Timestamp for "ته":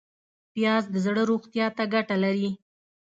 1.77-1.83